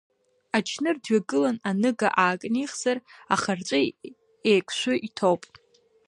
Ачныр 0.57 0.95
дҩагылан, 1.03 1.57
аныга 1.69 2.09
аакнихзар, 2.23 2.97
ахырҵәы 3.33 3.79
еиқәшәы 4.51 4.93
иҭоуп. 5.07 5.41